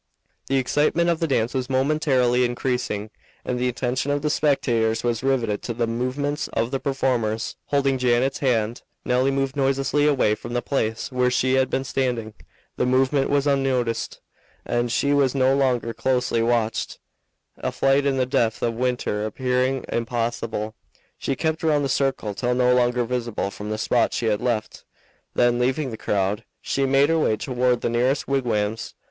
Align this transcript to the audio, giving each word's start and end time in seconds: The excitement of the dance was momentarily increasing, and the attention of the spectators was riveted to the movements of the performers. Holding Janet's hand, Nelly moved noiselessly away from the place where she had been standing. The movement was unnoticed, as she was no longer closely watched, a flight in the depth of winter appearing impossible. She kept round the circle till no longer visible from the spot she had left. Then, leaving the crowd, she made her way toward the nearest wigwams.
The 0.47 0.57
excitement 0.57 1.11
of 1.11 1.19
the 1.19 1.27
dance 1.27 1.53
was 1.53 1.69
momentarily 1.69 2.43
increasing, 2.43 3.11
and 3.45 3.59
the 3.59 3.67
attention 3.67 4.09
of 4.09 4.23
the 4.23 4.31
spectators 4.31 5.03
was 5.03 5.21
riveted 5.21 5.61
to 5.61 5.75
the 5.75 5.85
movements 5.85 6.47
of 6.53 6.71
the 6.71 6.79
performers. 6.79 7.55
Holding 7.67 7.99
Janet's 7.99 8.39
hand, 8.39 8.81
Nelly 9.05 9.29
moved 9.29 9.55
noiselessly 9.55 10.07
away 10.07 10.33
from 10.33 10.53
the 10.53 10.61
place 10.63 11.11
where 11.11 11.29
she 11.29 11.53
had 11.53 11.69
been 11.69 11.83
standing. 11.83 12.33
The 12.77 12.87
movement 12.87 13.29
was 13.29 13.45
unnoticed, 13.45 14.19
as 14.65 14.91
she 14.91 15.13
was 15.13 15.35
no 15.35 15.53
longer 15.55 15.93
closely 15.93 16.41
watched, 16.41 16.97
a 17.57 17.71
flight 17.71 18.03
in 18.03 18.17
the 18.17 18.25
depth 18.25 18.63
of 18.63 18.73
winter 18.73 19.23
appearing 19.23 19.85
impossible. 19.87 20.73
She 21.19 21.35
kept 21.35 21.61
round 21.61 21.85
the 21.85 21.89
circle 21.89 22.33
till 22.33 22.55
no 22.55 22.73
longer 22.73 23.03
visible 23.03 23.51
from 23.51 23.69
the 23.69 23.77
spot 23.77 24.13
she 24.13 24.25
had 24.25 24.41
left. 24.41 24.83
Then, 25.35 25.59
leaving 25.59 25.91
the 25.91 25.95
crowd, 25.95 26.43
she 26.59 26.87
made 26.87 27.09
her 27.09 27.19
way 27.19 27.37
toward 27.37 27.81
the 27.81 27.87
nearest 27.91 28.27
wigwams. 28.27 28.95